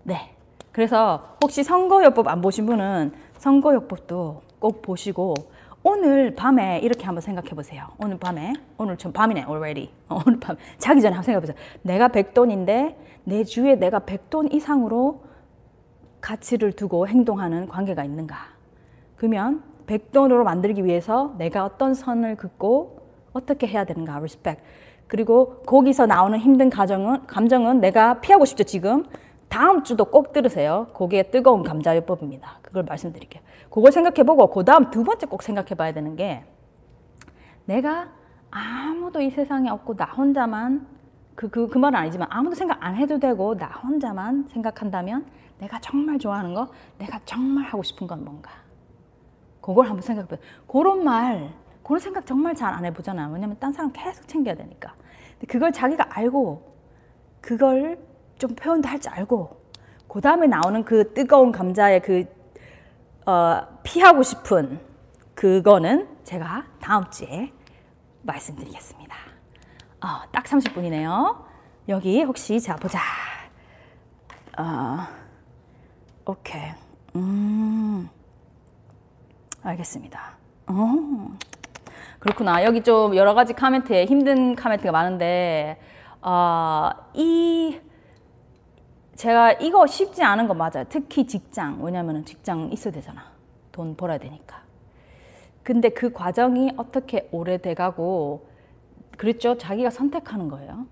[0.02, 0.34] 네.
[0.72, 5.34] 그래서 혹시 선거요법 안 보신 분은 선거요법도 꼭 보시고
[5.82, 7.88] 오늘 밤에 이렇게 한번 생각해 보세요.
[7.98, 9.90] 오늘 밤에 오늘 전 밤이네 already.
[10.08, 11.56] 어, 오늘 밤 자기 전에 한번 생각해 보세요.
[11.82, 15.24] 내가 백돈인데 내 주위에 내가 백돈 이상으로
[16.20, 18.36] 가치를 두고 행동하는 관계가 있는가?
[19.16, 23.03] 그러면 백돈으로 만들기 위해서 내가 어떤 선을 긋고
[23.34, 24.62] 어떻게 해야 되는가, respect.
[25.06, 29.04] 그리고 거기서 나오는 힘든 가정은, 감정은 내가 피하고 싶죠, 지금.
[29.48, 30.88] 다음 주도 꼭 들으세요.
[30.94, 32.60] 그게 뜨거운 감자요법입니다.
[32.62, 33.42] 그걸 말씀드릴게요.
[33.68, 36.44] 그걸 생각해보고, 그 다음 두 번째 꼭 생각해봐야 되는 게,
[37.66, 38.08] 내가
[38.50, 40.86] 아무도 이 세상에 없고 나 혼자만
[41.34, 45.26] 그, 그, 그 말은 아니지만 아무도 생각 안 해도 되고 나 혼자만 생각한다면
[45.58, 46.68] 내가 정말 좋아하는 거,
[46.98, 48.50] 내가 정말 하고 싶은 건 뭔가.
[49.60, 50.46] 그걸 한번 생각해 보세요.
[50.66, 51.50] 그런 말,
[51.84, 53.30] 그런 생각 정말 잘 안 해보잖아요.
[53.32, 54.94] 왜냐면 딴 사람 계속 챙겨야 되니까.
[55.32, 56.74] 근데 그걸 자기가 알고,
[57.40, 57.98] 그걸
[58.38, 59.60] 좀 표현도 할 줄 알고,
[60.08, 62.24] 그 다음에 나오는 그 뜨거운 감자의 그,
[63.26, 64.80] 어, 피하고 싶은
[65.34, 67.52] 그거는 제가 다음 주에
[68.22, 69.14] 말씀드리겠습니다.
[70.02, 71.44] 어, 딱 30분이네요.
[71.88, 73.00] 여기 혹시 자 보자.
[74.56, 74.98] 어,
[76.26, 76.70] 오케이.
[77.16, 78.08] 음,
[79.62, 80.36] 알겠습니다.
[80.68, 81.36] 어,
[82.24, 82.64] 그렇구나.
[82.64, 85.78] 여기 좀 여러 가지 카멘트에 힘든 카멘트가 많은데,
[86.22, 87.78] 어, 이
[89.14, 90.84] 제가 이거 쉽지 않은 거 맞아요.
[90.88, 91.80] 특히 직장.
[91.82, 93.24] 왜냐면 직장 있어야 되잖아.
[93.72, 94.62] 돈 벌어야 되니까.
[95.62, 98.48] 근데 그 과정이 어떻게 오래돼 가고
[99.18, 99.58] 그랬죠.
[99.58, 100.86] 자기가 선택하는 거예요.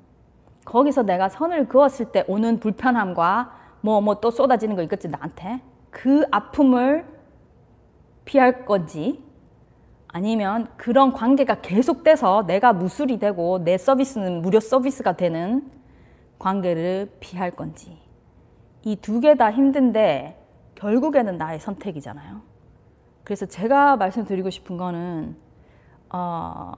[0.66, 6.24] 거기서 내가 선을 그었을 때 오는 불편함과 뭐 뭐 또 쏟아지는 거 있겠지 나한테 그
[6.30, 7.06] 아픔을
[8.26, 9.22] 피할 건지
[10.12, 15.70] 아니면 그런 관계가 계속돼서 내가 무술이 되고 내 서비스는 무료 서비스가 되는
[16.38, 17.98] 관계를 피할 건지
[18.84, 20.38] 이 두 개 다 힘든데
[20.74, 22.42] 결국에는 나의 선택이잖아요.
[23.24, 25.36] 그래서 제가 말씀드리고 싶은 거는
[26.10, 26.72] 어,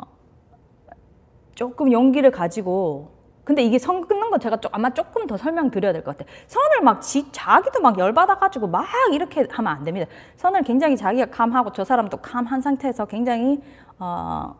[1.55, 3.14] 조금 용기를 가지고
[3.45, 6.35] 근데 이게 선 끊는 거 제가 좀 아마 조금 더 설명드려야 될 것 같아요.
[6.47, 10.07] 선을 막 지, 자기도 막 열받아가지고 막 이렇게 하면 안 됩니다.
[10.37, 13.61] 선을 굉장히 자기가 캄하고 저 사람도 캄한 상태에서 굉장히
[13.99, 14.55] 어,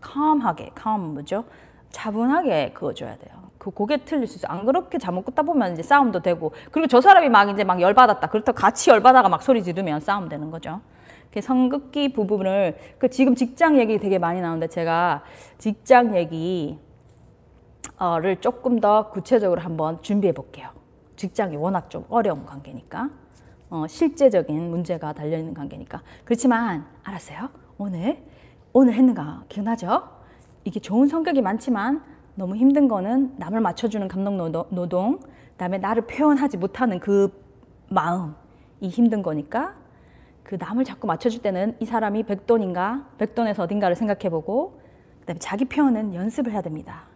[0.00, 1.44] 캄하게, 캄 뭐죠?
[1.90, 3.40] 차분하게 그어줘야 돼요.
[3.58, 4.48] 그 고개 틀릴 수 있어.
[4.48, 8.28] 안 그렇게 잘못 긋다 보면 이제 싸움도 되고 그리고 저 사람이 막 이제 막 열받았다.
[8.28, 10.80] 그렇다고 같이 열받아가 막 소리 지르면 싸움 되는 거죠.
[11.32, 15.22] 그 성급기 부분을 그 지금 직장 얘기 되게 많이 나오는데 제가
[15.58, 16.78] 직장 얘기
[18.00, 20.70] 를 조금 더 구체적으로 한번 준비해 볼게요.
[21.16, 23.10] 직장이 워낙 좀 어려운 관계니까
[23.68, 27.50] 어, 실제적인 문제가 달려 있는 관계니까 그렇지만 알았어요.
[27.76, 28.24] 오늘
[28.72, 30.08] 오늘 했는가 기억나죠?
[30.64, 32.02] 이게 좋은 성격이 많지만
[32.36, 34.34] 너무 힘든 거는 남을 맞춰주는 감독
[34.70, 35.20] 노동,
[35.52, 37.30] 그다음에 나를 표현하지 못하는 그
[37.90, 38.34] 마음
[38.80, 39.74] 이 힘든 거니까
[40.42, 44.80] 그 남을 자꾸 맞춰줄 때는 이 사람이 백돈인가 백돈에서 어딘가를 생각해보고
[45.20, 47.09] 그다음에 자기 표현은 연습을 해야 됩니다.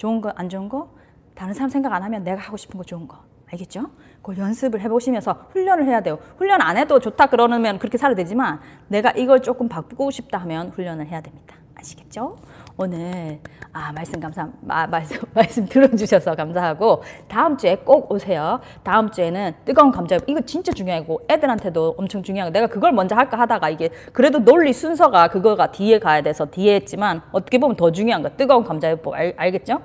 [0.00, 0.88] 좋은 거 안 좋은 거
[1.34, 3.18] 다른 사람 생각 안 하면 내가 하고 싶은 거 좋은 거
[3.52, 3.90] 알겠죠?
[4.22, 6.18] 그걸 연습을 해보시면서 훈련을 해야 돼요.
[6.38, 11.06] 훈련 안 해도 좋다 그러면 그렇게 살아야 되지만 내가 이걸 조금 바꾸고 싶다 하면 훈련을
[11.06, 11.54] 해야 됩니다.
[11.74, 12.38] 아시겠죠?
[12.82, 13.38] 오늘
[13.74, 18.58] 아 말씀 감사 아, 말씀 말씀 들어주셔서 감사하고 다음 주에 꼭 오세요.
[18.82, 23.68] 다음 주에는 뜨거운 감자 이거 진짜 중요하고 애들한테도 엄청 중요하고 내가 그걸 먼저 할까 하다가
[23.68, 28.30] 이게 그래도 논리 순서가 그거가 뒤에 가야 돼서 뒤에 했지만 어떻게 보면 더 중요한 거
[28.30, 29.82] 뜨거운 감자요법 알, 알겠죠?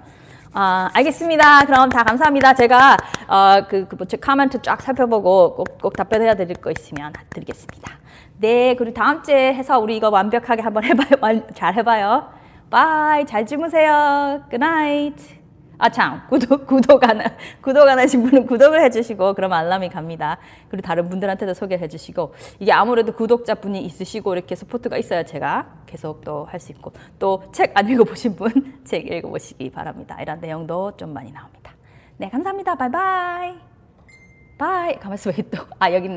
[0.53, 1.65] 아, 알겠습니다.
[1.65, 2.53] 그럼 다 감사합니다.
[2.53, 2.95] 제가
[3.27, 7.91] 어, 그, 그, 뭐, 코멘트 쫙 살펴보고 꼭, 꼭 답변해야 될거 있으면 드리겠습니다.
[8.37, 11.41] 네, 그리고 다음 주에 해서 우리 이거 완벽하게 한번 해봐요.
[11.55, 12.44] 잘 해봐요.
[12.75, 13.25] Bye.
[13.25, 14.43] 잘 주무세요.
[14.49, 15.15] Good night.
[15.77, 16.23] 아, 참.
[16.27, 17.21] 구독, 구독 안,
[17.61, 20.37] 구독 안 하신 분은 구독을 해주시고, 그럼 알람이 갑니다.
[20.67, 26.45] 그리고 다른 분들한테도 소개를 해주시고, 이게 아무래도 구독자분이 있으시고, 이렇게 support가 있어야 제가 계속 또
[26.51, 28.51] 할 수 있고, 또 책 안 읽어보신 분,
[28.83, 30.17] 책 읽어보시기 바랍니다.
[30.21, 31.71] 이런 내용도 좀 많이 나옵니다.
[32.17, 32.75] 네, 감사합니다.
[32.75, 33.55] Bye
[34.57, 34.78] bye.
[34.78, 34.99] Bye.
[34.99, 35.63] 가만있어, 왜 또.
[35.79, 36.13] 아, 여기 있네.